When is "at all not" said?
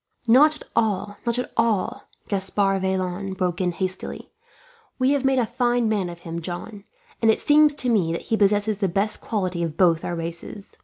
0.55-1.37